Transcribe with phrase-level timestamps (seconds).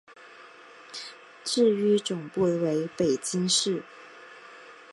[1.43, 3.83] 至于总部为北京市。